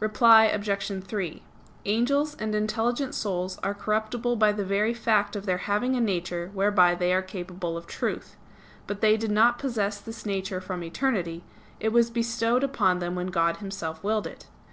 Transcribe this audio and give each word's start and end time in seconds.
Reply 0.00 0.46
Obj. 0.46 1.04
3: 1.04 1.42
Angels 1.84 2.34
and 2.40 2.52
intelligent 2.52 3.14
souls 3.14 3.60
are 3.62 3.70
incorruptible 3.78 4.34
by 4.34 4.50
the 4.50 4.64
very 4.64 4.92
fact 4.92 5.36
of 5.36 5.46
their 5.46 5.58
having 5.58 5.94
a 5.94 6.00
nature 6.00 6.50
whereby 6.52 6.96
they 6.96 7.14
are 7.14 7.22
capable 7.22 7.76
of 7.76 7.86
truth. 7.86 8.34
But 8.88 9.02
they 9.02 9.16
did 9.16 9.30
not 9.30 9.56
possess 9.56 10.00
this 10.00 10.26
nature 10.26 10.60
from 10.60 10.82
eternity; 10.82 11.44
it 11.78 11.90
was 11.92 12.10
bestowed 12.10 12.64
upon 12.64 12.98
them 12.98 13.14
when 13.14 13.28
God 13.28 13.58
Himself 13.58 14.02
willed 14.02 14.26
it. 14.26 14.46